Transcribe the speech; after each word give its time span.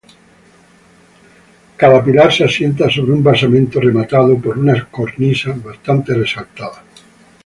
Cada 1.77 2.01
pilar 2.03 2.33
se 2.33 2.43
asienta 2.45 2.89
sobre 2.89 3.11
un 3.11 3.21
basamento 3.21 3.79
rematado 3.79 4.35
por 4.41 4.57
una 4.57 4.83
cornisa 4.89 5.51
bastante 5.53 6.15
resaltada. 6.15 6.81